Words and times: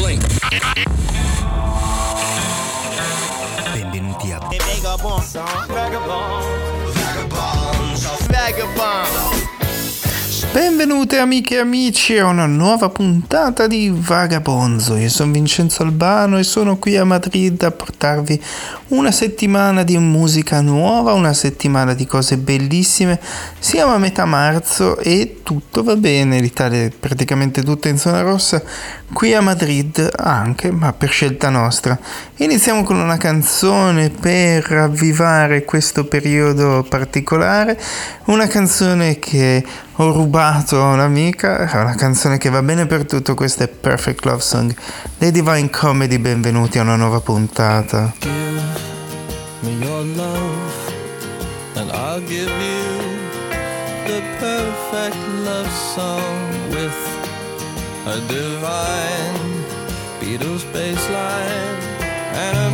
blink. 0.00 0.24
Benvenuti 3.72 4.32
a 4.32 4.40
Benvenute 10.52 11.18
amiche 11.18 11.54
e 11.54 11.58
amici 11.58 12.18
a 12.18 12.26
una 12.26 12.46
nuova 12.46 12.88
puntata 12.88 13.68
di 13.68 13.88
Vagabonzo. 13.94 14.96
Io 14.96 15.08
sono 15.08 15.30
Vincenzo 15.30 15.84
Albano 15.84 16.38
e 16.38 16.42
sono 16.42 16.76
qui 16.76 16.96
a 16.96 17.04
Madrid 17.04 17.62
a 17.62 17.70
portarvi 17.70 18.42
una 18.88 19.12
settimana 19.12 19.84
di 19.84 19.96
musica 19.98 20.60
nuova, 20.60 21.12
una 21.12 21.34
settimana 21.34 21.94
di 21.94 22.04
cose 22.04 22.36
bellissime. 22.36 23.20
Siamo 23.60 23.94
a 23.94 23.98
metà 23.98 24.24
marzo 24.24 24.98
e 24.98 25.38
tutto 25.44 25.84
va 25.84 25.94
bene, 25.94 26.40
l'Italia 26.40 26.82
è 26.82 26.90
praticamente 26.90 27.62
tutta 27.62 27.88
in 27.88 27.96
zona 27.96 28.22
rossa, 28.22 28.60
qui 29.12 29.32
a 29.32 29.40
Madrid 29.40 30.10
anche, 30.16 30.72
ma 30.72 30.92
per 30.92 31.10
scelta 31.10 31.48
nostra. 31.48 31.96
Iniziamo 32.38 32.82
con 32.82 32.96
una 32.96 33.18
canzone 33.18 34.10
per 34.10 34.64
ravvivare 34.64 35.64
questo 35.64 36.06
periodo 36.06 36.84
particolare, 36.88 37.80
una 38.24 38.48
canzone 38.48 39.20
che 39.20 39.64
ho 40.02 40.12
rubato 40.12 40.82
a 40.82 40.92
un'amica, 40.94 41.68
una 41.74 41.94
canzone 41.94 42.38
che 42.38 42.48
va 42.48 42.62
bene 42.62 42.86
per 42.86 43.04
tutto, 43.04 43.34
questa 43.34 43.64
è 43.64 43.68
Perfect 43.68 44.24
Love 44.24 44.40
Song 44.40 44.74
dei 45.18 45.30
Divine 45.30 45.68
Comedy, 45.68 46.16
benvenuti 46.16 46.78
a 46.78 46.82
una 46.82 46.96
nuova 46.96 47.20
puntata. 47.20 48.14
me 49.62 49.72
your 49.78 50.02
love, 50.16 50.94
and 51.74 51.90
I'll 51.90 52.22
give 52.26 52.48
you 52.48 52.98
the 54.06 54.22
perfect 54.38 55.16
love 55.44 55.68
song 55.94 56.70
with 56.70 56.96
a 58.06 58.18
divine 58.26 59.64
Beatles 60.18 60.64
bass 60.72 61.08
line 61.10 61.76
and 62.32 62.56
a 62.56 62.69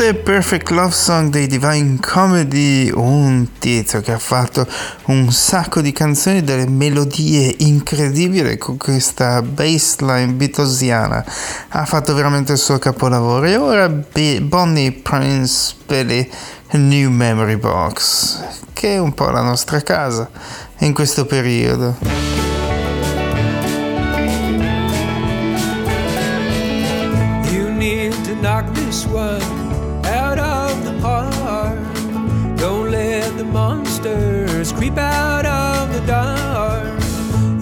È 0.00 0.14
Perfect 0.14 0.70
Love 0.70 0.92
Song 0.92 1.28
dei 1.28 1.46
Divine 1.46 1.98
Comedy, 2.00 2.90
un 2.90 3.46
tizio 3.58 4.00
che 4.00 4.12
ha 4.12 4.18
fatto 4.18 4.66
un 5.08 5.30
sacco 5.30 5.82
di 5.82 5.92
canzoni, 5.92 6.42
delle 6.42 6.66
melodie 6.66 7.54
incredibili 7.58 8.56
con 8.56 8.78
questa 8.78 9.42
bassline 9.42 10.32
beatlesiana. 10.32 11.22
Ha 11.68 11.84
fatto 11.84 12.14
veramente 12.14 12.52
il 12.52 12.58
suo 12.58 12.78
capolavoro. 12.78 13.44
E 13.44 13.56
ora 13.56 13.90
B- 13.90 14.40
Bonnie 14.40 14.90
Prince 14.90 15.74
per 15.84 16.06
New 16.70 17.10
Memory 17.10 17.56
Box, 17.56 18.38
che 18.72 18.94
è 18.94 18.98
un 18.98 19.12
po' 19.12 19.28
la 19.28 19.42
nostra 19.42 19.82
casa 19.82 20.30
in 20.78 20.94
questo 20.94 21.26
periodo. 21.26 22.49
Out 34.98 35.46
of 35.46 35.92
the 35.92 36.00
dark. 36.06 37.00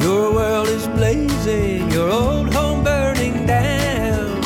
Your 0.00 0.32
world 0.32 0.68
is 0.68 0.86
blazing, 0.88 1.90
your 1.90 2.10
old 2.10 2.52
home 2.54 2.82
burning 2.84 3.46
down. 3.46 4.42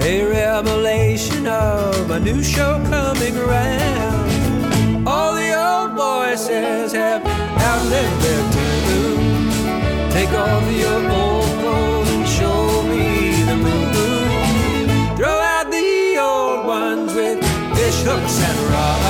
A 0.00 0.24
revelation 0.24 1.46
of 1.46 2.10
a 2.10 2.20
new 2.20 2.42
show 2.42 2.82
coming 2.88 3.36
around. 3.36 5.06
All 5.06 5.34
the 5.34 5.52
old 5.54 5.92
voices 5.96 6.92
have 6.92 7.22
outlived 7.68 8.20
their 8.24 8.44
tune. 8.54 10.10
Take 10.10 10.32
off 10.32 10.64
your 10.72 11.10
old 11.10 11.50
clothes 11.60 12.10
and 12.10 12.26
show 12.28 12.82
me 12.82 13.42
the 13.50 13.56
moon. 13.56 15.16
Throw 15.16 15.38
out 15.54 15.70
the 15.70 16.18
old 16.18 16.66
ones 16.66 17.14
with 17.14 17.38
fish 17.76 18.02
hooks 18.02 18.40
and 18.48 18.58
rods. 18.70 19.03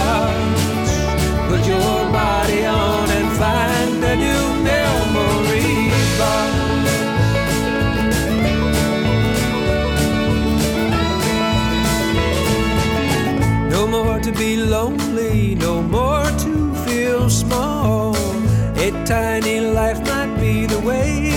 more 13.95 14.19
to 14.19 14.33
be 14.33 14.57
lonely, 14.57 15.55
no 15.55 15.81
more 15.81 16.25
to 16.45 16.75
feel 16.85 17.31
small. 17.31 18.17
A 18.87 18.91
tiny 19.07 19.61
life 19.61 20.01
might 20.11 20.35
be 20.41 20.67
the 20.67 20.81
way 20.81 21.34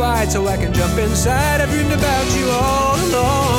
wide 0.00 0.32
so 0.32 0.46
I 0.46 0.56
can 0.56 0.72
jump 0.72 0.98
inside. 0.98 1.60
I 1.60 1.66
dreamed 1.66 1.92
about 1.92 2.36
you 2.36 2.48
all 2.48 2.96
along. 3.08 3.49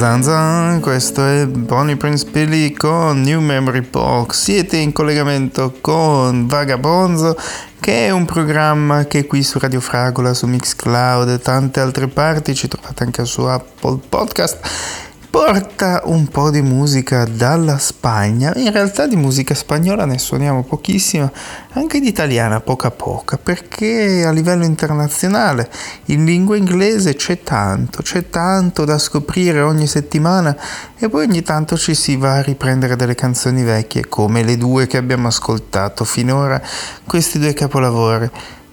Zan 0.00 0.22
zan, 0.22 0.80
questo 0.80 1.22
è 1.22 1.46
Bonnie 1.46 1.94
Prince 1.94 2.24
Billy 2.24 2.72
con 2.72 3.20
New 3.20 3.38
Memory 3.38 3.82
Box. 3.82 4.44
Siete 4.44 4.78
in 4.78 4.92
collegamento 4.92 5.74
con 5.82 6.46
Vagabonzo, 6.46 7.36
che 7.78 8.06
è 8.06 8.10
un 8.10 8.24
programma 8.24 9.04
che 9.04 9.26
qui 9.26 9.42
su 9.42 9.58
Radio 9.58 9.80
Fragola, 9.80 10.32
su 10.32 10.46
Mixcloud 10.46 11.28
e 11.28 11.38
tante 11.38 11.80
altre 11.80 12.08
parti, 12.08 12.54
ci 12.54 12.66
trovate 12.66 13.04
anche 13.04 13.26
su 13.26 13.42
Apple 13.42 13.98
Podcast. 14.08 15.09
Porta 15.30 16.02
un 16.06 16.26
po' 16.26 16.50
di 16.50 16.60
musica 16.60 17.24
dalla 17.24 17.78
Spagna, 17.78 18.52
in 18.56 18.72
realtà 18.72 19.06
di 19.06 19.14
musica 19.14 19.54
spagnola 19.54 20.04
ne 20.04 20.18
suoniamo 20.18 20.64
pochissima, 20.64 21.30
anche 21.74 22.00
di 22.00 22.08
italiana 22.08 22.58
poca 22.58 22.90
poca, 22.90 23.38
perché 23.38 24.24
a 24.26 24.32
livello 24.32 24.64
internazionale 24.64 25.70
in 26.06 26.24
lingua 26.24 26.56
inglese 26.56 27.14
c'è 27.14 27.44
tanto, 27.44 28.02
c'è 28.02 28.28
tanto 28.28 28.84
da 28.84 28.98
scoprire 28.98 29.60
ogni 29.60 29.86
settimana 29.86 30.56
e 30.98 31.08
poi 31.08 31.26
ogni 31.26 31.42
tanto 31.42 31.76
ci 31.78 31.94
si 31.94 32.16
va 32.16 32.38
a 32.38 32.42
riprendere 32.42 32.96
delle 32.96 33.14
canzoni 33.14 33.62
vecchie 33.62 34.08
come 34.08 34.42
le 34.42 34.56
due 34.56 34.88
che 34.88 34.96
abbiamo 34.96 35.28
ascoltato 35.28 36.04
finora, 36.04 36.60
questi 37.06 37.38
due 37.38 37.52
capolavori. 37.52 38.28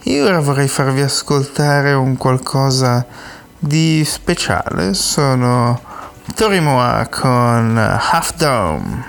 Io 0.05 0.25
ora 0.25 0.39
vorrei 0.39 0.67
farvi 0.67 1.01
ascoltare 1.01 1.93
un 1.93 2.17
qualcosa 2.17 3.05
di 3.59 4.03
speciale, 4.03 4.95
sono 4.95 5.96
Torimoa 6.37 7.07
con 7.09 7.75
Half 7.79 8.35
Dome. 8.37 9.03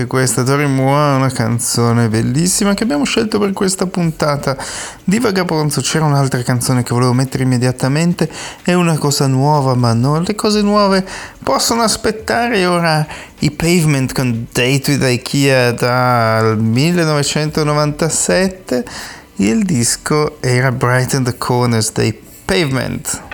Anche 0.00 0.06
questa 0.06 0.42
Tori 0.42 0.66
Mua, 0.66 1.16
una 1.16 1.30
canzone 1.30 2.08
bellissima 2.08 2.72
che 2.74 2.84
abbiamo 2.84 3.04
scelto 3.04 3.38
per 3.38 3.52
questa 3.52 3.84
puntata 3.86 4.56
di 5.04 5.18
Vagabonzo. 5.18 5.82
C'era 5.82 6.06
un'altra 6.06 6.42
canzone 6.42 6.82
che 6.82 6.94
volevo 6.94 7.12
mettere 7.12 7.42
immediatamente, 7.42 8.30
è 8.62 8.72
una 8.72 8.96
cosa 8.96 9.26
nuova, 9.26 9.74
ma 9.74 9.92
no, 9.92 10.18
le 10.20 10.34
cose 10.34 10.62
nuove 10.62 11.04
possono 11.42 11.82
aspettare. 11.82 12.64
Ora 12.64 13.06
i 13.40 13.50
Pavement 13.50 14.14
con 14.14 14.46
Date 14.50 14.92
with 14.92 15.02
Ikea 15.02 15.72
dal 15.72 16.58
1997, 16.58 18.84
il 19.36 19.62
disco 19.64 20.40
era 20.40 20.72
Brighten 20.72 21.24
the 21.24 21.36
Corners 21.36 21.92
dei 21.92 22.18
Pavement. 22.44 23.29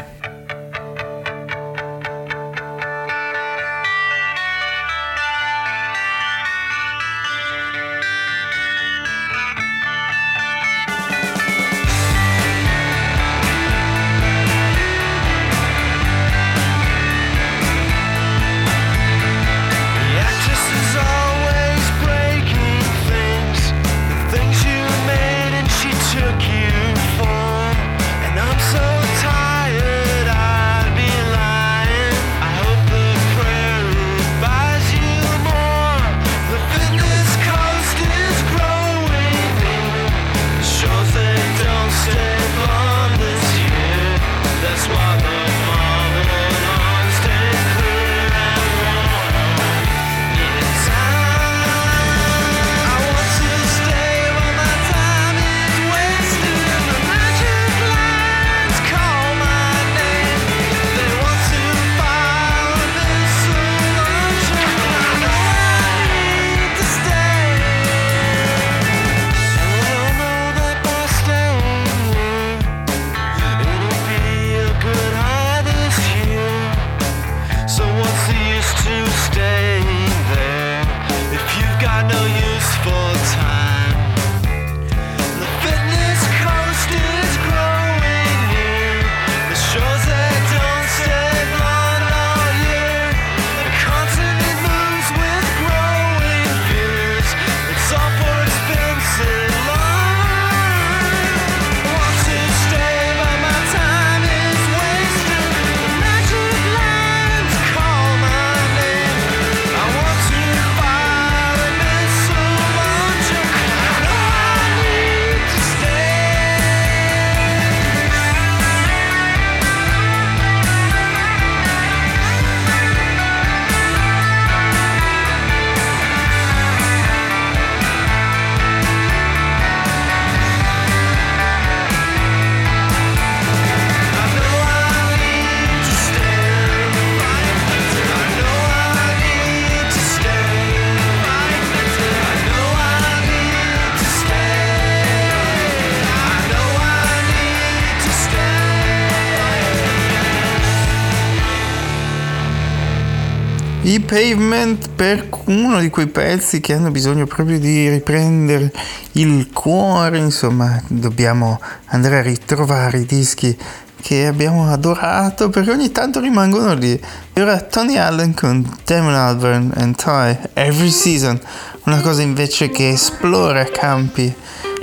I 153.86 154.00
Pavement 154.00 154.88
per 154.96 155.28
uno 155.44 155.78
di 155.78 155.90
quei 155.90 156.08
pezzi 156.08 156.58
che 156.60 156.72
hanno 156.72 156.90
bisogno 156.90 157.24
proprio 157.24 157.60
di 157.60 157.88
riprendere 157.88 158.72
il 159.12 159.50
cuore, 159.52 160.18
insomma, 160.18 160.82
dobbiamo 160.88 161.60
andare 161.86 162.18
a 162.18 162.22
ritrovare 162.22 162.98
i 162.98 163.06
dischi 163.06 163.56
che 164.02 164.26
abbiamo 164.26 164.68
adorato 164.68 165.50
perché 165.50 165.70
ogni 165.70 165.92
tanto 165.92 166.18
rimangono 166.18 166.74
lì. 166.74 167.00
E 167.32 167.40
ora 167.40 167.60
Tony 167.60 167.96
Allen 167.96 168.34
con 168.34 168.68
Damon 168.84 169.14
Albarn 169.14 169.72
and 169.76 169.94
Ty 169.94 170.36
Every 170.54 170.90
Season, 170.90 171.38
una 171.84 172.00
cosa 172.00 172.22
invece 172.22 172.70
che 172.70 172.88
esplora 172.88 173.64
campi 173.66 174.34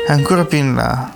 ancora 0.08 0.46
più 0.46 0.60
in 0.60 0.76
là. 0.76 1.13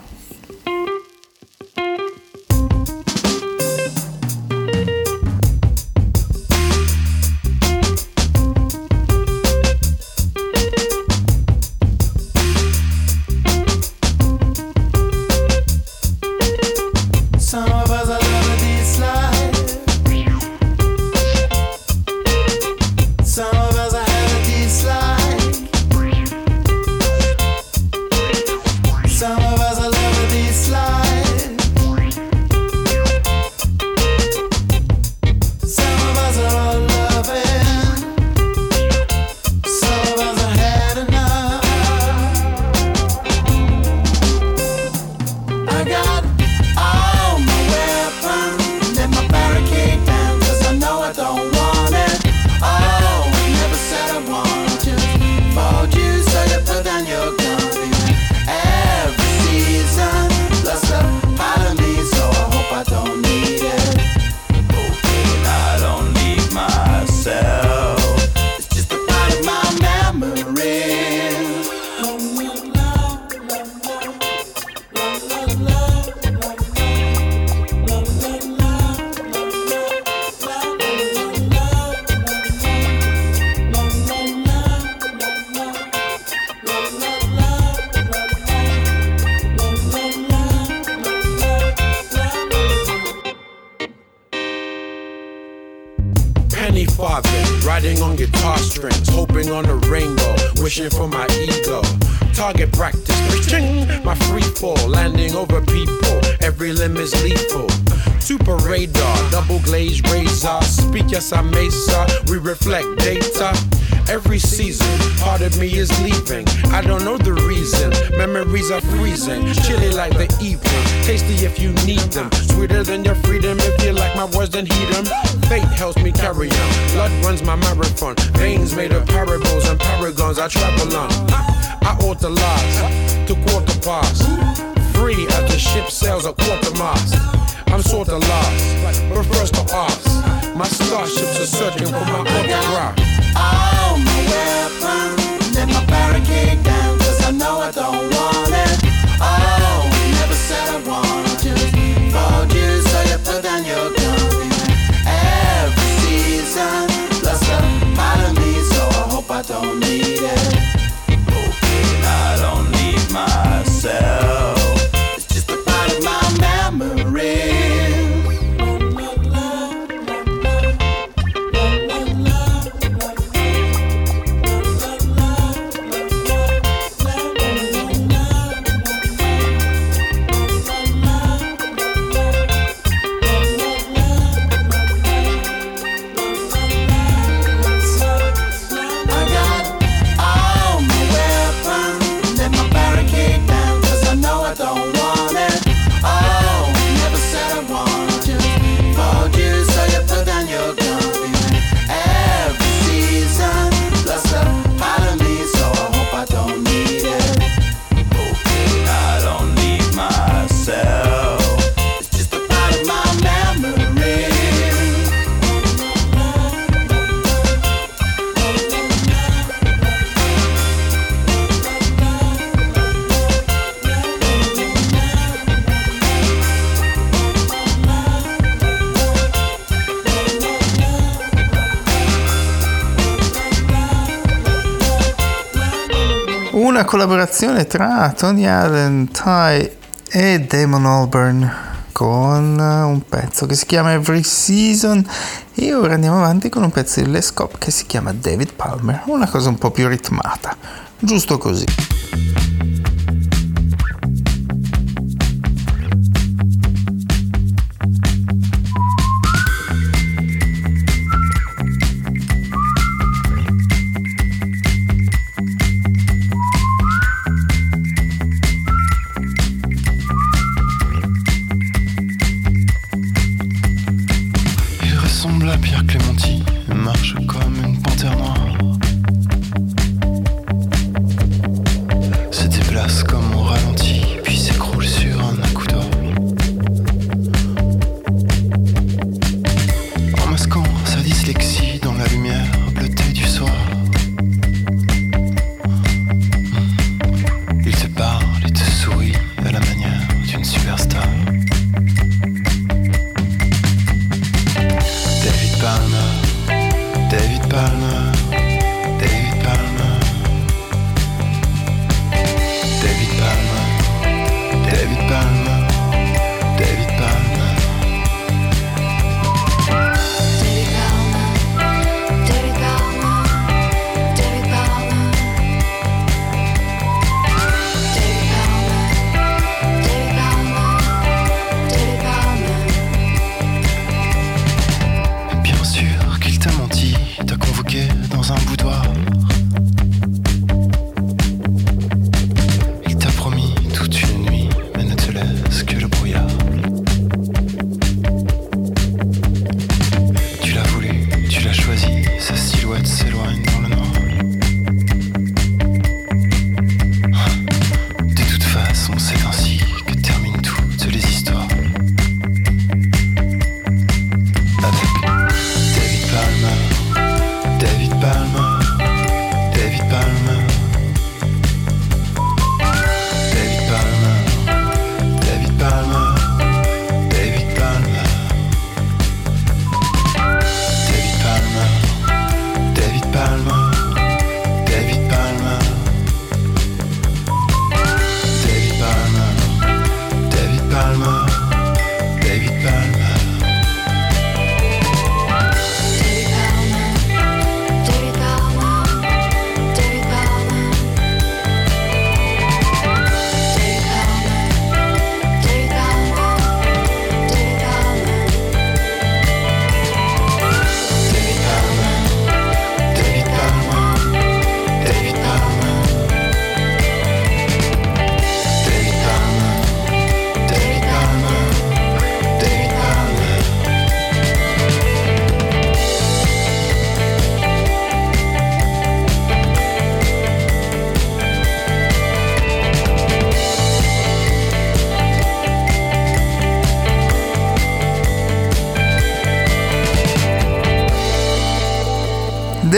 tra 237.68 238.14
Tony 238.16 238.46
Allen, 238.46 239.10
Ty 239.12 239.72
e 240.10 240.40
Damon 240.40 240.86
Auburn 240.86 241.52
con 241.92 242.58
eh, 242.60 242.84
un 242.84 243.02
pezzo 243.08 243.46
che 243.46 243.56
si 243.56 243.66
chiama 243.66 243.94
Every 243.94 244.24
Season. 244.24 245.06
E 245.54 245.74
ora 245.74 245.96
andiamo 245.96 246.18
avanti 246.18 246.50
con 246.50 246.64
un 246.64 246.72
pezzo 246.72 247.02
di 247.02 247.12
Les 247.12 247.34
Cop 247.34 247.58
che 247.58 247.72
si 247.72 247.86
chiama 247.86 248.14
David 248.14 248.54
Palmer, 248.54 249.04
una 249.08 249.28
cosa 249.28 249.50
un 249.50 249.58
po' 249.58 249.72
più 249.72 249.88
ritmata, 249.88 250.56
giusto 251.00 251.38
così. 251.38 251.66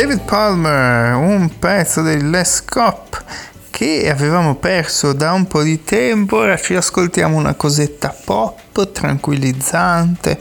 David 0.10 0.26
Palmer, 0.26 1.14
un 1.14 1.60
pezzo 1.60 2.02
del 2.02 2.32
Les 2.32 2.64
Cop 2.66 3.24
che 3.70 4.10
avevamo 4.10 4.56
perso 4.56 5.14
da 5.14 5.34
un 5.34 5.46
po' 5.46 5.62
di 5.62 5.84
tempo, 5.84 6.38
ora 6.38 6.58
ci 6.58 6.74
ascoltiamo 6.74 7.38
una 7.38 7.54
cosetta 7.54 8.10
pop 8.26 8.92
tranquillizzante. 8.92 10.40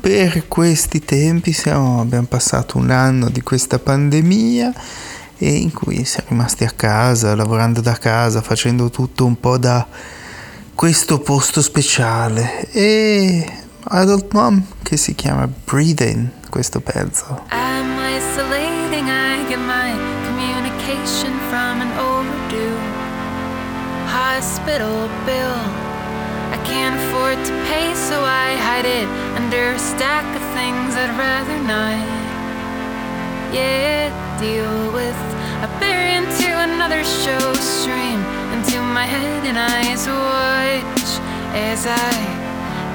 Per 0.00 0.48
questi 0.48 1.04
tempi 1.04 1.52
siamo, 1.52 2.00
abbiamo 2.00 2.24
passato 2.28 2.78
un 2.78 2.88
anno 2.88 3.28
di 3.28 3.42
questa 3.42 3.78
pandemia 3.78 4.72
e 5.36 5.50
in 5.50 5.70
cui 5.70 6.06
siamo 6.06 6.30
rimasti 6.30 6.64
a 6.64 6.72
casa, 6.74 7.34
lavorando 7.34 7.82
da 7.82 7.98
casa, 7.98 8.40
facendo 8.40 8.88
tutto 8.88 9.26
un 9.26 9.38
po' 9.38 9.58
da 9.58 9.86
questo 10.74 11.18
posto 11.18 11.60
speciale 11.60 12.70
e 12.70 13.52
Adult 13.82 14.32
Mom 14.32 14.64
che 14.82 14.96
si 14.96 15.14
chiama 15.14 15.46
Breathing 15.46 16.26
questo 16.48 16.80
pezzo. 16.80 17.42
I'm 17.50 18.03
hospital 24.44 25.08
bill. 25.24 25.60
I 26.52 26.58
can't 26.68 26.96
afford 27.00 27.38
to 27.48 27.52
pay, 27.64 27.94
so 27.94 28.20
I 28.20 28.56
hide 28.68 28.84
it 28.84 29.08
under 29.40 29.72
a 29.72 29.78
stack 29.78 30.26
of 30.36 30.44
things 30.52 30.92
I'd 31.00 31.16
rather 31.16 31.56
not. 31.72 32.04
Yeah, 33.56 34.12
deal 34.38 34.92
with. 34.92 35.20
I 35.64 35.66
bury 35.80 36.12
into 36.20 36.50
another 36.68 37.02
show 37.04 37.54
stream 37.54 38.20
into 38.52 38.76
my 38.82 39.06
head, 39.06 39.46
and 39.48 39.56
eyes 39.56 40.04
watch 40.06 41.10
as 41.56 41.86
I 41.86 42.12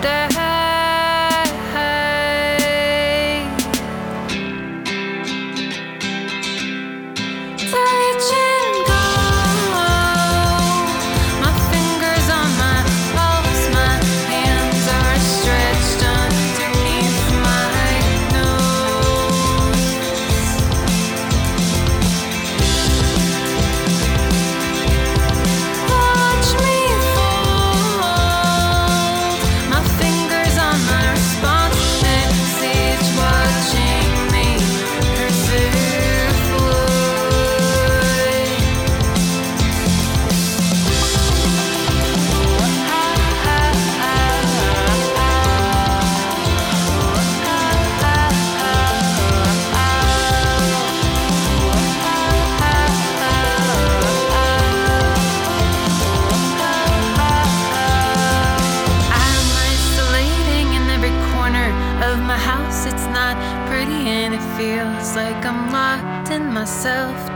die. 0.03 0.78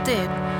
did. 0.04 0.53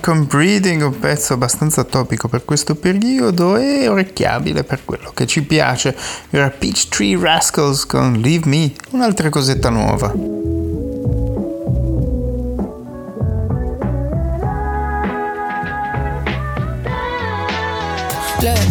Con 0.00 0.26
Breeding, 0.26 0.82
un 0.82 0.98
pezzo 0.98 1.34
abbastanza 1.34 1.84
topico 1.84 2.26
per 2.26 2.44
questo 2.44 2.74
periodo 2.74 3.56
e 3.56 3.86
orecchiabile 3.86 4.64
per 4.64 4.84
quello 4.84 5.10
che 5.12 5.26
ci 5.26 5.42
piace. 5.42 5.94
Era 6.30 6.48
Peach 6.48 6.88
Tree 6.88 7.18
Rascals 7.20 7.84
con 7.84 8.14
Leave 8.14 8.48
Me, 8.48 8.72
un'altra 8.92 9.28
cosetta 9.28 9.68
nuova. 9.68 10.49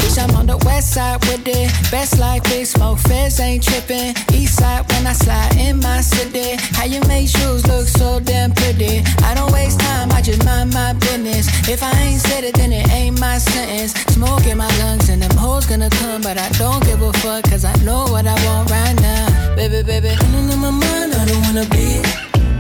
Bitch, 0.09 0.21
I'm 0.21 0.35
on 0.35 0.45
the 0.47 0.57
west 0.65 0.93
side 0.93 1.23
with 1.25 1.47
it. 1.47 1.71
Best 1.91 2.19
life, 2.19 2.43
big 2.43 2.65
smoke, 2.65 2.99
feds 2.99 3.39
ain't 3.39 3.63
tripping. 3.63 4.13
East 4.33 4.57
side 4.57 4.89
when 4.91 5.07
I 5.07 5.13
slide 5.13 5.57
in 5.57 5.79
my 5.79 6.01
city. 6.01 6.55
How 6.75 6.85
you 6.85 7.01
make 7.07 7.27
shoes 7.27 7.65
look 7.67 7.87
so 7.87 8.19
damn 8.19 8.51
pretty. 8.51 9.03
I 9.23 9.33
don't 9.35 9.51
waste 9.51 9.79
time, 9.79 10.11
I 10.11 10.21
just 10.21 10.43
mind 10.45 10.73
my 10.73 10.93
business. 10.93 11.47
If 11.67 11.83
I 11.83 11.91
ain't 12.01 12.21
said 12.21 12.43
it, 12.43 12.55
then 12.55 12.71
it 12.71 12.89
ain't 12.91 13.19
my 13.19 13.37
sentence. 13.37 13.93
Smoke 14.13 14.45
in 14.47 14.57
my 14.57 14.69
lungs 14.79 15.09
and 15.09 15.21
them 15.21 15.35
hoes 15.37 15.65
gonna 15.65 15.89
come, 15.89 16.21
but 16.21 16.37
I 16.37 16.49
don't 16.57 16.83
give 16.85 17.01
a 17.01 17.13
fuck, 17.13 17.43
cause 17.45 17.65
I 17.65 17.75
know 17.83 18.05
what 18.09 18.25
I 18.25 18.35
want 18.45 18.69
right 18.71 18.95
now. 19.01 19.55
Baby, 19.55 19.83
baby, 19.83 20.09
running 20.21 20.49
in 20.49 20.59
my 20.59 20.71
mind, 20.71 21.13
I 21.13 21.25
don't 21.25 21.41
wanna 21.43 21.67
be. 21.69 22.01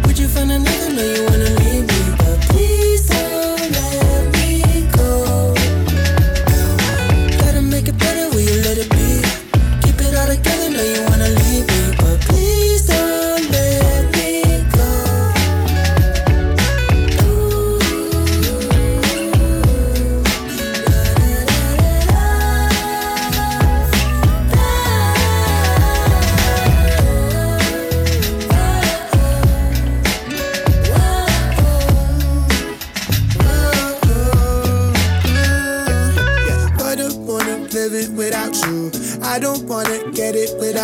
Would 0.05 0.17
you 0.17 0.27
find 0.27 0.51
another? 0.51 0.93
No, 0.93 1.03
you 1.03 1.23
wanna 1.23 1.51
leave 1.61 1.87
me, 1.87 2.18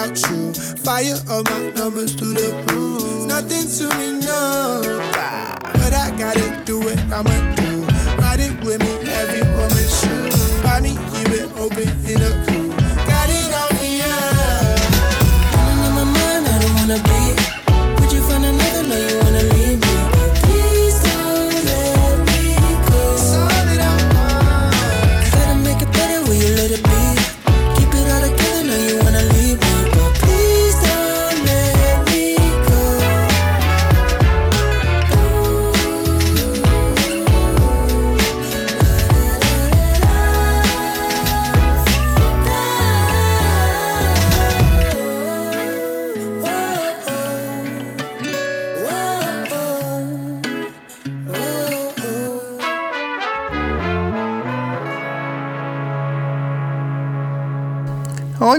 without 0.07 0.31
you. 0.31 0.53
Fire 0.83 1.19
all 1.29 1.43
my 1.43 1.69
numbers 1.71 2.15
to 2.15 2.25
the 2.25 2.73
roof. 2.73 3.27
Nothing 3.27 3.67
to 3.77 3.97
me, 3.97 4.19
no. 4.25 4.81
But 5.73 5.93
I 5.93 6.13
gotta 6.17 6.63
do 6.65 6.87
it, 6.87 6.99
I'ma 7.11 7.55
do. 7.55 7.83
Ride 8.21 8.39
it 8.39 8.63
with 8.63 8.81
me, 8.81 9.11
every 9.11 9.41
woman 9.41 9.87
should. 9.97 10.63
Buy 10.63 10.81
me, 10.81 10.97
keep 11.13 11.29
it 11.29 11.49
open 11.57 11.89
in 12.09 12.21
a 12.21 12.54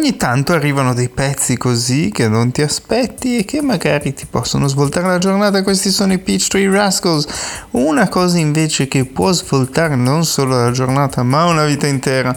Ogni 0.07 0.19
tanto 0.19 0.53
arrivano 0.53 0.95
dei 0.95 1.09
pezzi 1.09 1.57
così 1.57 2.13
che 2.13 2.29
non 2.29 2.53
ti 2.53 2.63
aspetti 2.63 3.39
e 3.39 3.45
che 3.45 3.61
magari 3.61 4.15
ti 4.15 4.25
possono 4.31 4.69
svoltare 4.69 5.09
la 5.09 5.19
giornata. 5.19 5.65
Questi 5.65 5.91
sono 5.91 6.13
i 6.13 6.19
Peachtree 6.21 6.71
Rascals. 6.71 7.27
Una 7.73 8.09
cosa 8.09 8.39
invece 8.39 8.87
che 8.87 9.05
può 9.05 9.33
svoltare 9.33 9.97
non 9.97 10.25
solo 10.25 10.63
la 10.63 10.71
giornata 10.71 11.25
ma 11.25 11.47
una 11.47 11.65
vita 11.65 11.89
intera 11.89 12.37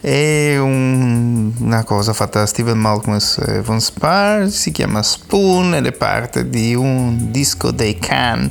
è 0.00 0.56
un- 0.56 1.52
una 1.58 1.84
cosa 1.84 2.14
fatta 2.14 2.38
da 2.38 2.46
Steven 2.46 2.78
Malkmus 2.78 3.36
e 3.46 3.60
Von 3.60 3.82
Spar, 3.82 4.48
si 4.48 4.70
chiama 4.70 5.02
Spoon 5.02 5.74
ed 5.74 5.84
è 5.84 5.92
parte 5.92 6.48
di 6.48 6.74
un 6.74 7.30
disco 7.30 7.70
dei 7.70 7.98
Can 7.98 8.50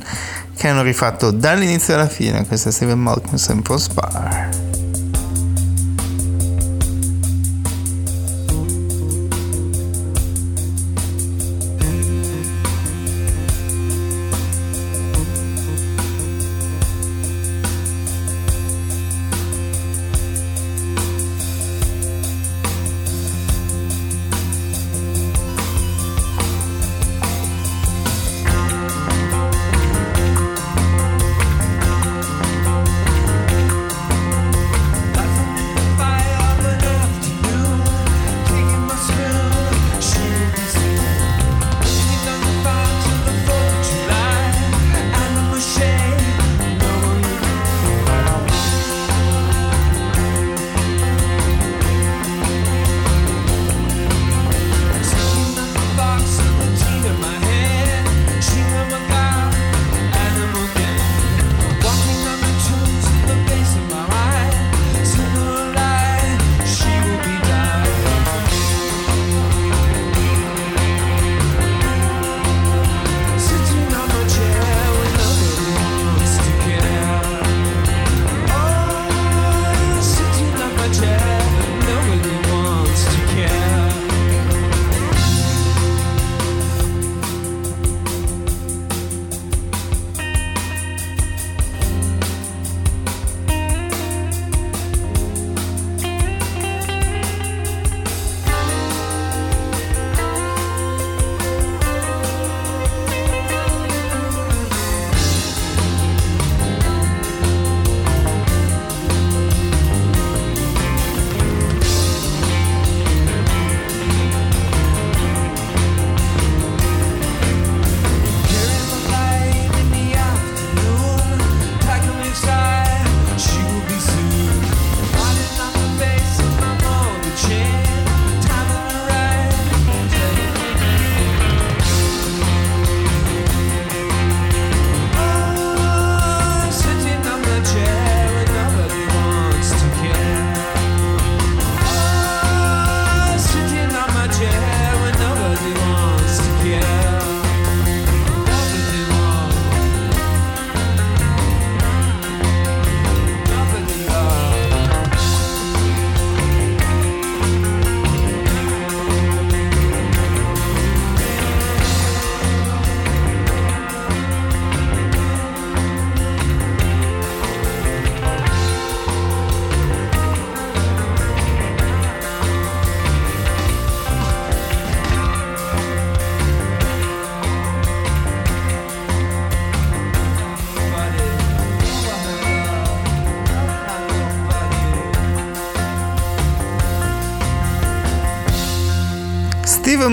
che 0.56 0.68
hanno 0.68 0.82
rifatto 0.82 1.32
dall'inizio 1.32 1.94
alla 1.94 2.06
fine. 2.06 2.46
Questo 2.46 2.68
è 2.68 2.72
Steven 2.72 3.00
Malkmus 3.00 3.48
e 3.48 3.54
Von 3.64 3.80
Spar. 3.80 4.69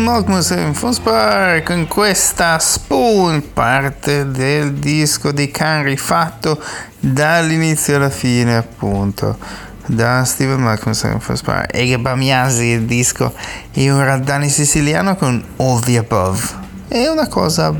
Steven 0.07 0.23
Malcolm 0.23 0.73
Fonspar 0.73 1.63
con 1.63 1.85
questa 1.85 2.57
Spoon, 2.59 3.51
parte 3.51 4.31
del 4.31 4.75
disco 4.75 5.33
di 5.33 5.51
Can 5.51 5.83
rifatto 5.83 6.63
dall'inizio 6.97 7.97
alla 7.97 8.09
fine, 8.09 8.55
appunto, 8.55 9.37
da 9.85 10.23
Steven 10.23 10.61
Malcolm 10.61 11.19
Fonspar. 11.19 11.67
E 11.69 11.87
che 11.87 11.99
Bamiasi 11.99 12.67
il 12.67 12.85
disco, 12.85 13.33
e 13.73 13.91
ora 13.91 14.17
Dani 14.17 14.47
Siciliano 14.47 15.17
con 15.17 15.43
All 15.57 15.81
the 15.81 15.97
Above. 15.97 16.41
È 16.87 17.05
una 17.07 17.27
cosa 17.27 17.75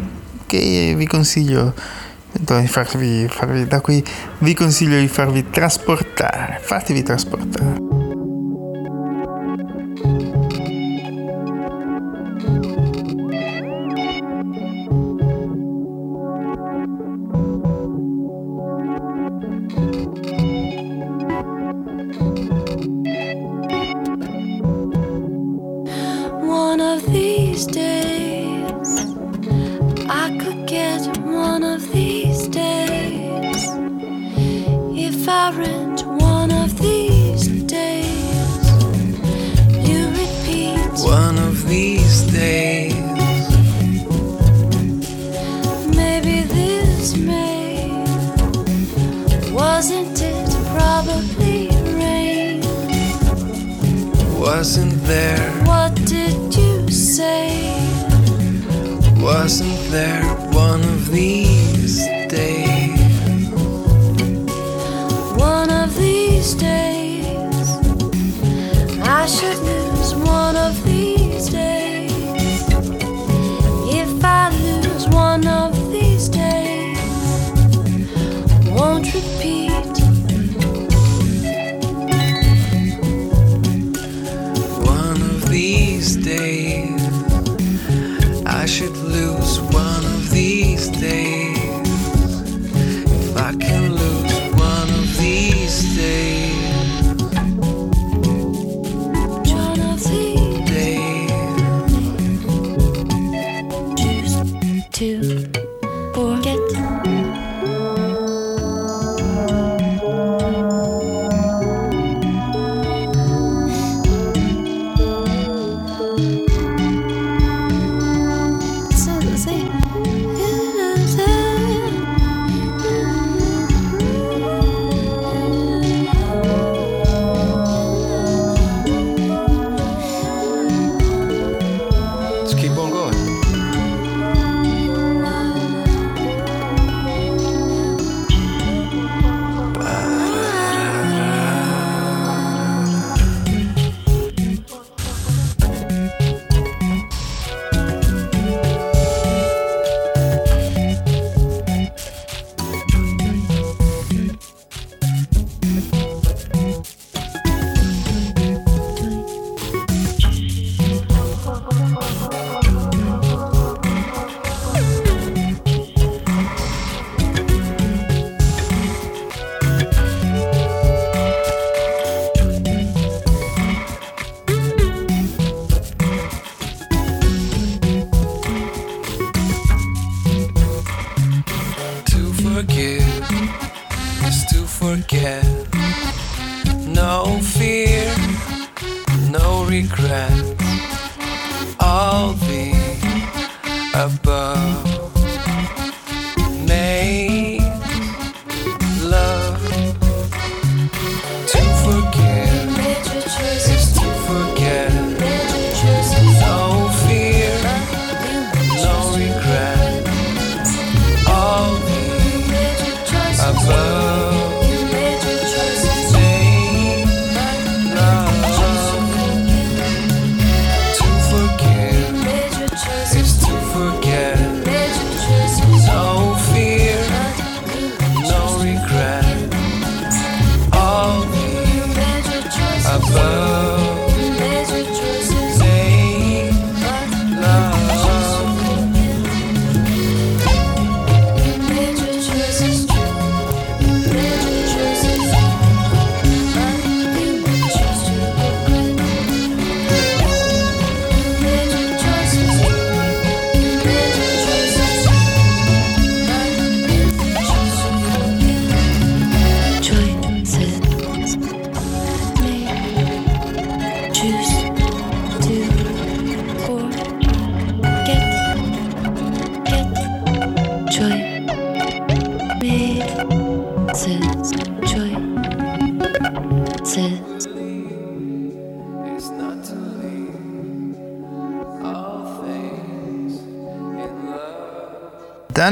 che 0.45 0.95
vi 0.97 1.07
consiglio 1.07 1.73
di 2.33 2.67
farvi, 2.67 3.25
farvi, 3.29 3.65
da 3.67 3.79
qui 3.79 4.03
vi 4.39 4.53
consiglio 4.53 4.99
di 4.99 5.07
farvi 5.07 5.49
trasportare, 5.49 6.59
fatevi 6.61 7.03
trasportare. 7.03 7.86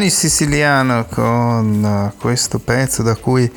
Gianni 0.05 0.09
Siciliano 0.09 1.05
con 1.05 2.13
questo 2.19 2.59
pezzo 2.59 3.01
da 3.01 3.15
cui 3.15 3.51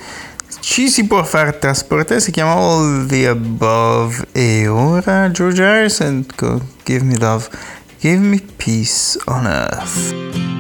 ci 0.61 0.89
si 0.89 1.07
può 1.07 1.23
far 1.23 1.57
trasportare, 1.57 2.21
si 2.21 2.31
chiama 2.31 2.53
All 2.53 3.07
the 3.07 3.29
Above 3.29 4.29
e 4.33 4.67
ora 4.67 5.31
George 5.31 5.63
Harrison 5.63 6.25
con 6.35 6.67
Give 6.85 7.05
Me 7.05 7.19
Love, 7.19 7.49
Give 7.99 8.17
Me 8.17 8.43
Peace 8.57 9.19
on 9.27 9.47
Earth. 9.47 10.58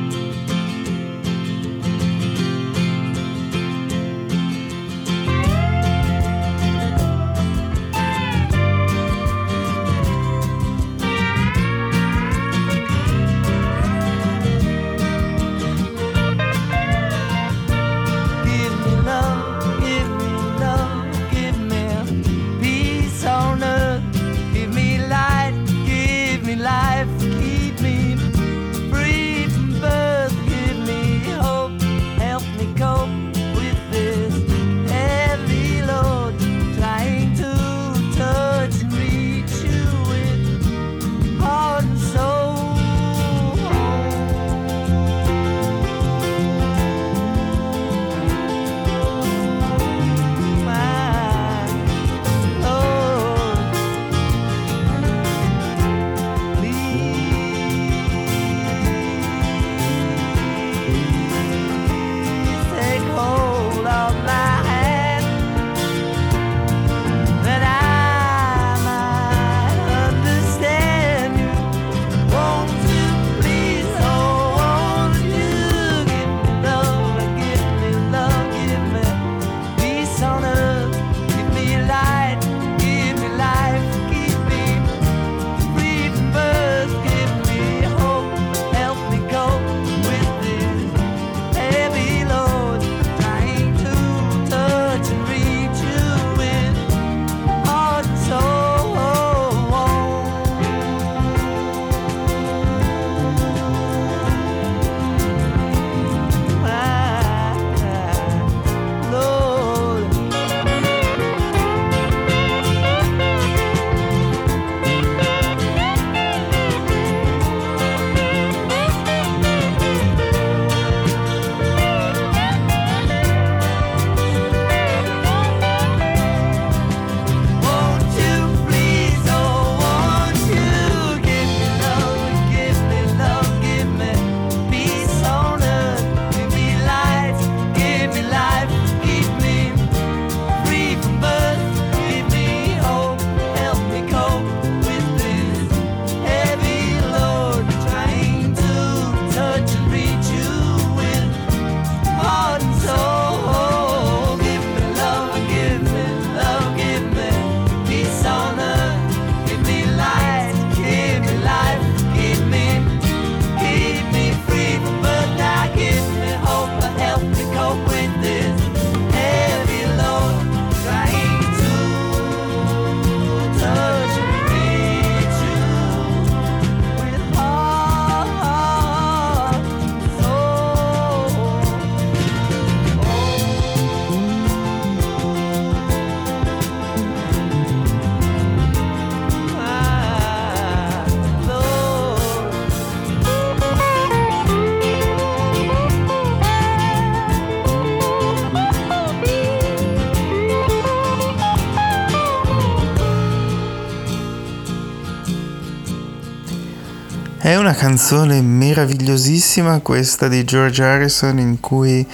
Canzone 207.88 208.42
meravigliosissima 208.42 209.80
questa 209.80 210.28
di 210.28 210.44
George 210.44 210.82
Harrison 210.82 211.38
in 211.38 211.58
cui 211.58 212.06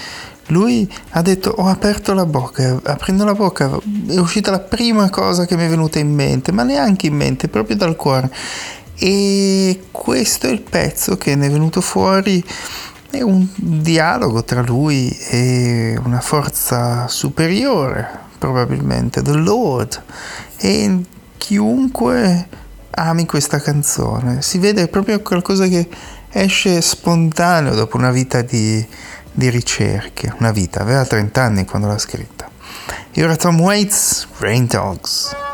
lui 0.48 0.88
ha 1.10 1.20
detto 1.20 1.50
ho 1.50 1.66
aperto 1.66 2.14
la 2.14 2.26
bocca, 2.26 2.80
aprendo 2.84 3.24
la 3.24 3.34
bocca 3.34 3.76
è 4.06 4.18
uscita 4.18 4.52
la 4.52 4.60
prima 4.60 5.10
cosa 5.10 5.46
che 5.46 5.56
mi 5.56 5.64
è 5.64 5.68
venuta 5.68 5.98
in 5.98 6.14
mente, 6.14 6.52
ma 6.52 6.62
neanche 6.62 7.08
in 7.08 7.16
mente, 7.16 7.48
proprio 7.48 7.74
dal 7.74 7.96
cuore. 7.96 8.30
E 8.96 9.86
questo 9.90 10.46
è 10.46 10.50
il 10.50 10.60
pezzo 10.60 11.16
che 11.16 11.34
ne 11.34 11.46
è 11.46 11.50
venuto 11.50 11.80
fuori, 11.80 12.40
è 13.10 13.22
un 13.22 13.44
dialogo 13.56 14.44
tra 14.44 14.62
lui 14.62 15.08
e 15.28 15.98
una 16.04 16.20
forza 16.20 17.08
superiore, 17.08 18.08
probabilmente, 18.38 19.22
The 19.22 19.32
Lord. 19.32 20.00
E 20.56 21.00
chiunque 21.36 22.62
ami 22.94 23.26
questa 23.26 23.60
canzone, 23.60 24.42
si 24.42 24.58
vede 24.58 24.88
proprio 24.88 25.20
qualcosa 25.20 25.66
che 25.66 25.88
esce 26.30 26.80
spontaneo 26.80 27.74
dopo 27.74 27.96
una 27.96 28.10
vita 28.10 28.42
di 28.42 28.86
di 29.34 29.50
ricerche, 29.50 30.32
una 30.38 30.52
vita, 30.52 30.80
aveva 30.80 31.04
30 31.04 31.42
anni 31.42 31.64
quando 31.66 31.88
l'ha 31.88 31.98
scritta. 31.98 32.48
E 33.10 33.22
ora 33.24 33.36
Tom 33.36 33.60
Waits, 33.60 34.28
Rain 34.38 34.66
Dogs. 34.66 35.53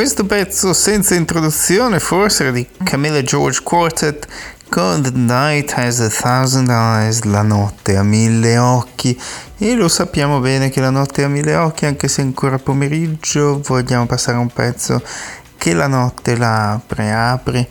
Questo 0.00 0.24
pezzo 0.24 0.72
senza 0.72 1.14
introduzione 1.14 2.00
forse 2.00 2.44
era 2.44 2.52
di 2.52 2.66
Camilla 2.84 3.22
George 3.22 3.60
Quartet 3.62 4.26
con 4.70 5.02
The 5.02 5.10
Night 5.10 5.74
Has 5.76 6.00
a 6.00 6.08
Thousand 6.08 6.70
Eyes, 6.70 7.24
la 7.24 7.42
notte 7.42 7.98
ha 7.98 8.02
mille 8.02 8.56
occhi 8.56 9.20
e 9.58 9.74
lo 9.74 9.88
sappiamo 9.88 10.40
bene 10.40 10.70
che 10.70 10.80
la 10.80 10.88
notte 10.88 11.22
ha 11.22 11.28
mille 11.28 11.54
occhi 11.54 11.84
anche 11.84 12.08
se 12.08 12.22
ancora 12.22 12.56
pomeriggio 12.58 13.60
vogliamo 13.60 14.06
passare 14.06 14.38
un 14.38 14.48
pezzo 14.48 15.02
che 15.58 15.74
la 15.74 15.86
notte 15.86 16.34
la 16.34 16.72
apre, 16.72 17.12
apre 17.12 17.68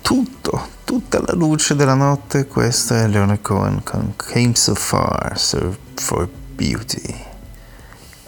tutto, 0.00 0.68
tutta 0.84 1.20
la 1.20 1.34
luce 1.34 1.76
della 1.76 1.92
notte, 1.92 2.46
questo 2.46 2.94
è 2.94 3.06
Leonard 3.06 3.42
Cohen 3.42 3.82
con 3.82 4.14
Came 4.16 4.54
So 4.54 4.74
Far 4.74 5.38
so 5.38 5.76
for 5.96 6.26
Beauty. 6.54 7.31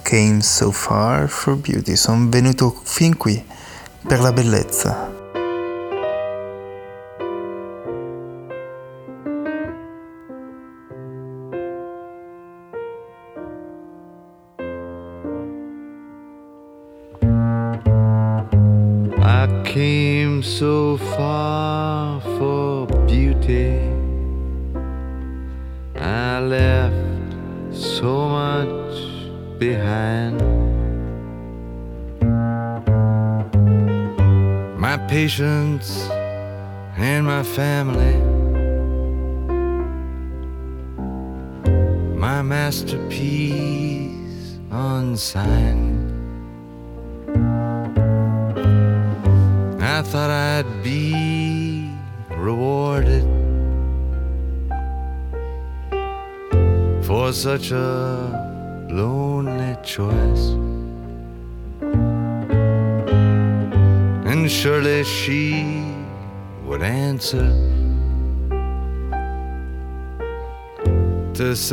Came 0.05 0.43
So 0.43 0.71
Far 0.71 1.29
for 1.29 1.57
Beauty, 1.57 1.97
sono 1.97 2.29
venuto 2.29 2.79
fin 2.85 3.17
qui 3.17 3.43
per 4.07 4.21
la 4.21 4.33
bellezza. 4.33 5.14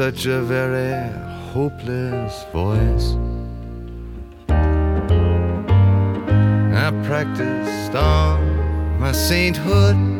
Such 0.01 0.25
a 0.25 0.41
very 0.41 0.97
hopeless 1.53 2.43
voice. 2.51 3.15
I 6.83 6.89
practiced 7.05 7.93
on 7.93 8.99
my 8.99 9.11
sainthood. 9.11 10.10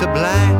To 0.00 0.06
black. 0.14 0.59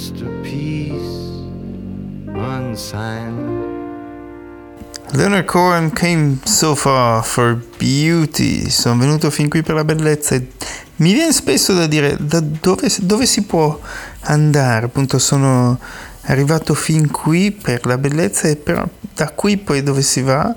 Masterpiece 0.00 1.44
unsigned. 2.34 3.68
Leonard 5.12 5.44
Cohen 5.46 5.90
came 5.90 6.38
so 6.44 6.74
far 6.74 7.22
for 7.22 7.62
beauty. 7.78 8.70
Sono 8.70 8.98
venuto 8.98 9.30
fin 9.30 9.50
qui 9.50 9.62
per 9.62 9.74
la 9.74 9.84
bellezza 9.84 10.36
e 10.36 10.46
mi 10.96 11.12
viene 11.12 11.32
spesso 11.32 11.74
da 11.74 11.86
dire 11.86 12.16
da 12.18 12.40
dove, 12.40 12.88
dove 13.00 13.26
si 13.26 13.42
può 13.42 13.78
andare. 14.22 14.86
Appunto, 14.86 15.18
sono 15.18 15.78
arrivato 16.22 16.72
fin 16.74 17.10
qui 17.10 17.50
per 17.50 17.84
la 17.84 17.98
bellezza 17.98 18.48
e 18.48 18.56
però 18.56 18.88
da 19.14 19.30
qui 19.30 19.58
poi 19.58 19.82
dove 19.82 20.00
si 20.00 20.22
va? 20.22 20.54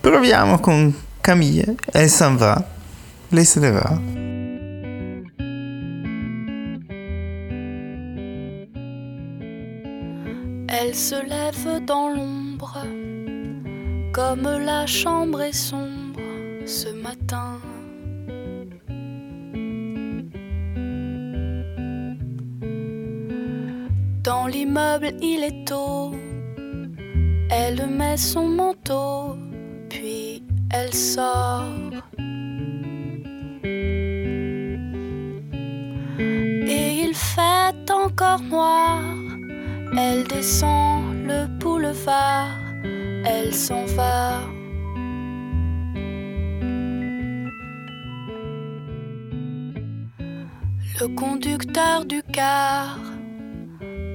Proviamo 0.00 0.58
con 0.58 0.92
Camille. 1.20 1.76
Elle 1.92 2.08
s'en 2.08 2.36
va. 2.36 2.64
Lei 3.28 3.44
se 3.44 3.60
ne 3.60 3.70
va. 3.70 4.21
Elle 10.84 10.96
se 10.96 11.14
lève 11.14 11.84
dans 11.84 12.08
l'ombre, 12.08 12.78
Comme 14.12 14.42
la 14.42 14.84
chambre 14.84 15.40
est 15.42 15.52
sombre 15.52 16.18
ce 16.66 16.88
matin. 16.88 17.60
Dans 24.24 24.48
l'immeuble, 24.48 25.12
il 25.22 25.44
est 25.44 25.64
tôt. 25.68 26.16
Elle 27.48 27.86
met 27.86 28.16
son 28.16 28.48
manteau, 28.48 29.36
puis 29.88 30.42
elle 30.72 30.92
sort. 30.92 32.02
Et 36.76 37.04
il 37.04 37.14
fait 37.14 37.88
encore 37.88 38.40
noir. 38.40 39.31
Elle 39.96 40.24
descend 40.24 41.26
le 41.26 41.46
boulevard, 41.58 42.48
elle 43.26 43.54
s'en 43.54 43.84
va. 43.84 44.40
Le 51.00 51.08
conducteur 51.08 52.04
du 52.04 52.22
car 52.32 52.96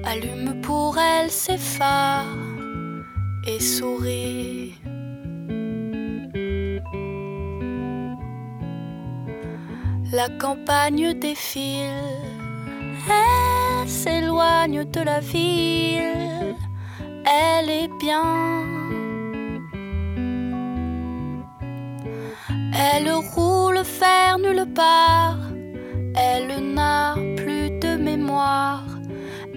allume 0.03 0.61
pour 0.61 0.97
elle 0.97 1.30
ses 1.30 1.57
phares 1.57 2.25
et 3.45 3.59
sourit. 3.59 4.73
La 10.11 10.30
campagne 10.39 11.13
défile, 11.19 11.91
s'éloigne 13.86 14.84
de 14.86 15.01
la 15.01 15.19
ville, 15.19 16.55
elle 17.25 17.69
est 17.69 17.89
bien. 17.99 18.65
Elle 22.73 23.11
roule 23.11 23.82
vers 23.99 24.38
nulle 24.39 24.65
part, 24.73 25.38
elle 26.15 26.73
n'a 26.73 27.15
plus 27.36 27.69
de 27.80 27.95
mémoire, 27.97 28.86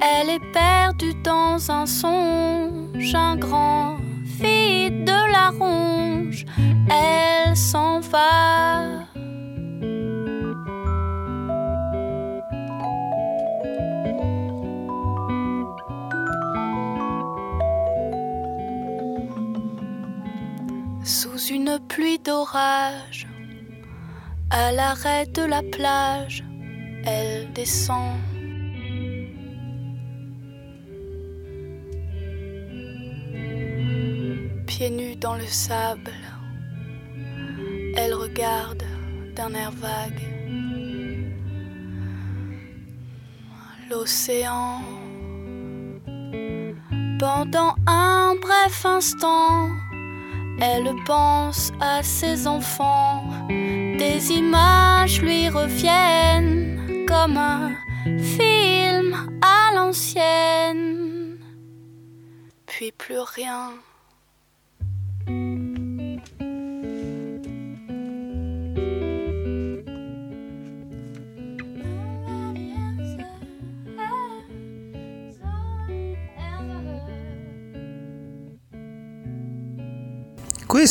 elle 0.00 0.30
est 0.30 0.52
perdue 0.52 1.14
dans 1.22 1.70
un 1.70 1.86
songe, 1.86 3.14
un 3.14 3.36
grand 3.36 3.96
vide 4.24 5.04
de 5.04 5.32
la 5.32 5.50
ronge, 5.50 6.44
elle 6.88 7.56
s'en 7.56 8.00
va. 8.00 9.09
Une 21.48 21.78
pluie 21.88 22.18
d'orage, 22.18 23.26
à 24.50 24.72
l'arrêt 24.72 25.26
de 25.26 25.42
la 25.42 25.62
plage, 25.62 26.44
elle 27.04 27.52
descend. 27.52 28.18
Pieds 34.66 34.90
nus 34.90 35.16
dans 35.16 35.34
le 35.34 35.46
sable, 35.46 36.12
elle 37.96 38.14
regarde 38.14 38.84
d'un 39.34 39.54
air 39.54 39.72
vague 39.72 40.22
l'océan. 43.90 44.82
Pendant 47.18 47.74
un 47.86 48.34
bref 48.40 48.86
instant, 48.86 49.68
elle 50.60 50.94
pense 51.06 51.72
à 51.80 52.02
ses 52.02 52.46
enfants. 52.46 53.24
Des 53.48 54.32
images 54.32 55.20
lui 55.20 55.48
reviennent 55.48 57.04
comme 57.06 57.36
un 57.36 57.70
film 58.18 59.14
à 59.42 59.74
l'ancienne. 59.74 61.38
Puis 62.66 62.92
plus 62.92 63.18
rien. 63.18 63.72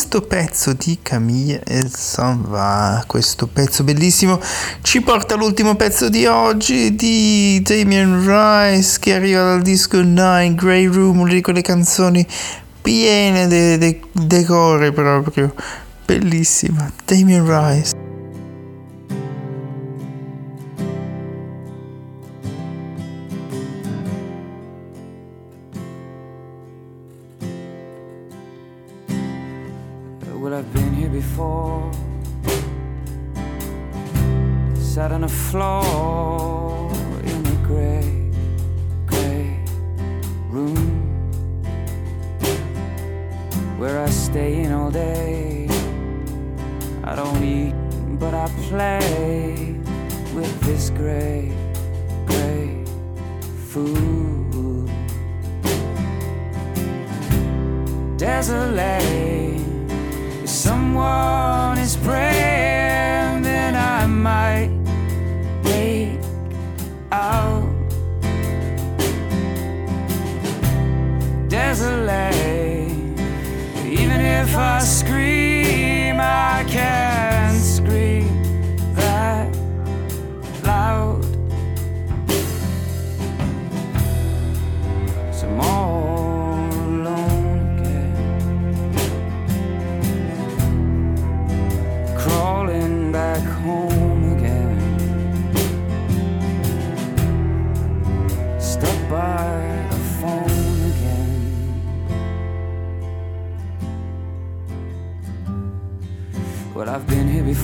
Questo 0.09 0.27
pezzo 0.27 0.73
di 0.73 0.97
Camille 1.03 1.61
Sanva, 1.87 3.03
questo 3.05 3.45
pezzo 3.45 3.83
bellissimo, 3.83 4.41
ci 4.81 5.01
porta 5.01 5.35
all'ultimo 5.35 5.75
pezzo 5.75 6.09
di 6.09 6.25
oggi 6.25 6.95
di 6.95 7.61
Damien 7.61 8.19
Rice 8.21 8.97
che 8.99 9.13
arriva 9.13 9.43
dal 9.43 9.61
disco 9.61 10.01
Nine 10.01 10.55
Grey 10.55 10.87
Room, 10.87 11.19
una 11.19 11.31
di 11.31 11.41
quelle 11.41 11.61
canzoni 11.61 12.25
piene 12.81 13.77
di 13.77 14.01
decore 14.11 14.91
proprio, 14.91 15.53
bellissima. 16.07 16.91
Damien 17.05 17.45
Rice. 17.45 17.98
I 47.09 47.15
don't 47.15 47.43
eat, 47.43 47.73
but 48.19 48.35
I 48.35 48.45
play 48.69 49.75
with 50.35 50.61
this 50.61 50.91
gray, 50.91 51.51
gray 52.27 52.85
food. 53.65 54.91
Desolate. 58.15 59.59
If 60.43 60.49
someone 60.49 61.79
is 61.79 61.97
praying, 61.97 63.41
then 63.41 63.73
I 63.75 64.05
might 64.05 64.69
wake 65.63 66.19
out. 67.11 67.67
Desolate. 71.47 72.91
Even 73.83 74.21
if 74.21 74.55
I 74.55 74.77
scream, 74.81 76.19
I 76.19 76.58
care. 76.69 77.18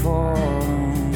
Been. 0.06 1.14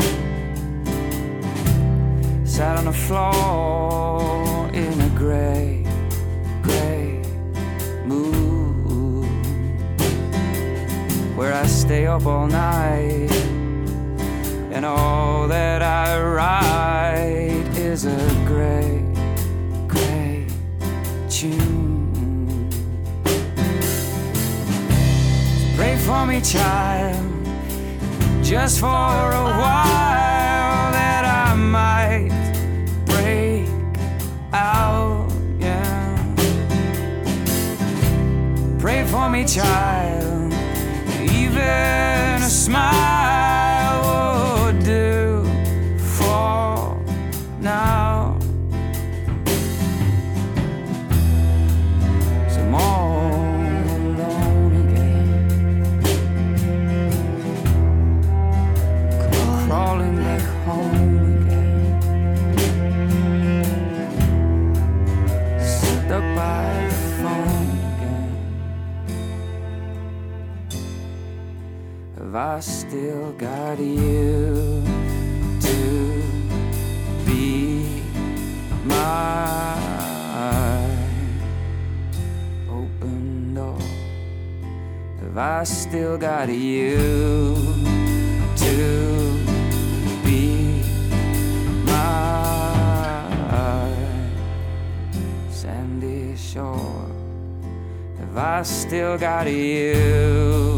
Sat 2.46 2.78
on 2.78 2.86
the 2.86 2.92
floor 2.92 4.70
in 4.74 5.00
a 5.02 5.10
gray, 5.16 5.86
gray 6.62 7.22
mood 8.06 9.26
where 11.38 11.54
I 11.54 11.66
stay 11.68 12.08
up 12.08 12.26
all 12.26 12.48
night, 12.48 13.32
and 14.72 14.86
all 14.86 15.48
that 15.48 15.82
I 15.82 16.20
write 16.22 17.78
is 17.78 18.06
a 18.06 18.18
gray, 18.46 19.04
gray 19.88 20.48
tune. 21.30 22.70
Pray 25.78 25.96
for 25.98 26.26
me, 26.26 26.42
child, 26.42 27.29
just 28.50 28.80
for 28.80 28.88
a 28.88 29.45
while 29.62 30.91
that 30.91 31.24
I 31.24 31.54
might 31.54 32.32
break 33.06 33.68
out. 34.52 35.32
Yeah. 35.60 36.36
Pray 38.80 39.06
for 39.06 39.30
me, 39.30 39.45
child. 39.45 40.52
Even 41.32 42.41
a 42.41 42.50
smile. 42.50 43.39
Still 72.90 73.32
got 73.34 73.78
you 73.78 74.84
to 75.62 76.24
be 77.24 78.02
my 78.84 79.78
open 82.68 83.54
door? 83.54 83.78
Have 85.22 85.38
I 85.38 85.64
still 85.66 86.18
got 86.18 86.50
you 86.50 86.96
to 88.56 89.38
be 90.26 90.82
my 91.86 92.34
sandy 95.52 96.36
shore? 96.36 97.06
Have 98.18 98.36
I 98.36 98.64
still 98.64 99.16
got 99.16 99.46
you 99.46 100.69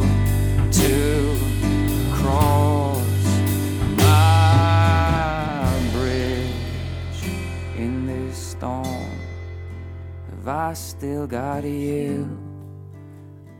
I 10.71 10.73
still 10.73 11.27
got 11.27 11.65
you 11.65 12.29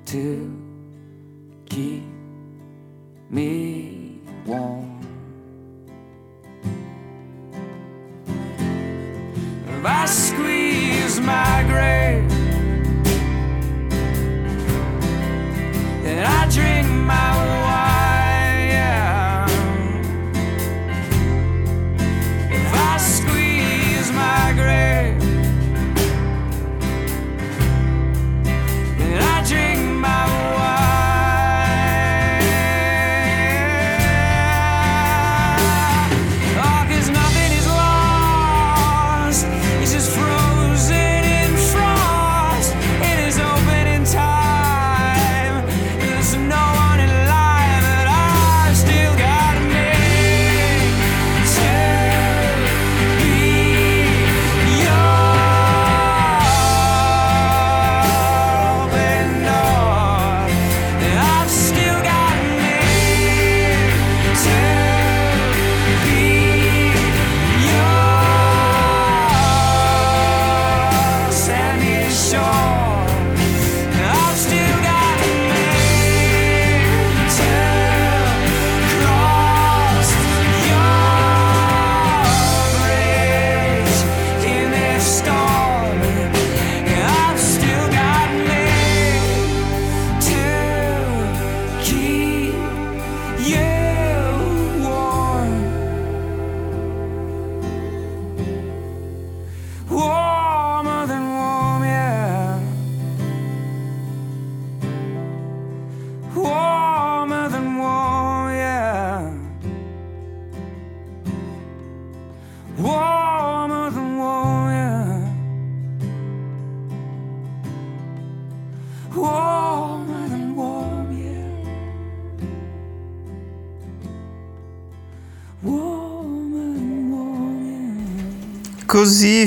to 0.06 0.64
keep 1.66 2.04
me 3.30 3.71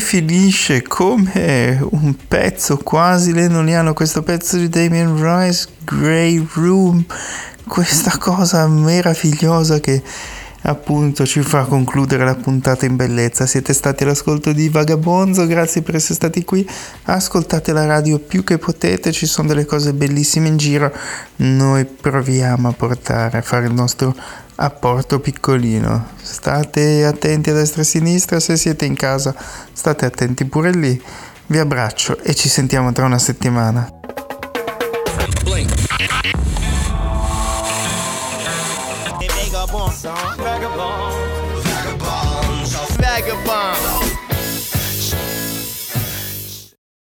finisce 0.04 0.82
come 0.82 1.78
un 1.92 2.14
pezzo 2.28 2.76
quasi 2.76 3.32
lennoniano 3.32 3.94
questo 3.94 4.22
pezzo 4.22 4.58
di 4.58 4.68
Damien 4.68 5.16
Rice, 5.16 5.66
Grey 5.82 6.46
Room, 6.52 7.02
questa 7.66 8.18
cosa 8.18 8.68
meravigliosa 8.68 9.80
che 9.80 10.02
appunto 10.60 11.24
ci 11.24 11.40
fa 11.40 11.64
concludere 11.64 12.22
la 12.24 12.34
puntata 12.34 12.84
in 12.84 12.96
bellezza. 12.96 13.46
Siete 13.46 13.72
stati 13.72 14.02
all'ascolto 14.02 14.52
di 14.52 14.68
Vagabonzo, 14.68 15.46
grazie 15.46 15.80
per 15.80 15.94
essere 15.94 16.14
stati 16.14 16.44
qui. 16.44 16.68
Ascoltate 17.04 17.72
la 17.72 17.86
radio 17.86 18.18
più 18.18 18.44
che 18.44 18.58
potete, 18.58 19.10
ci 19.10 19.24
sono 19.24 19.48
delle 19.48 19.64
cose 19.64 19.94
bellissime 19.94 20.48
in 20.48 20.58
giro. 20.58 20.92
Noi 21.36 21.86
proviamo 21.86 22.68
a 22.68 22.72
portare, 22.72 23.38
a 23.38 23.42
fare 23.42 23.66
il 23.66 23.72
nostro 23.72 24.14
apporto 24.56 25.20
piccolino. 25.20 26.08
State 26.20 27.04
attenti 27.04 27.50
a 27.50 27.54
destra 27.54 27.80
e 27.80 27.84
a 27.84 27.86
sinistra, 27.86 28.40
se 28.40 28.56
siete 28.56 28.84
in 28.84 28.94
casa 28.94 29.34
state 29.72 30.06
attenti 30.06 30.44
pure 30.44 30.70
lì. 30.72 31.02
Vi 31.46 31.58
abbraccio 31.58 32.18
e 32.18 32.34
ci 32.34 32.48
sentiamo 32.48 32.92
tra 32.92 33.04
una 33.04 33.18
settimana. 33.18 33.90
Vagabond 40.36 41.03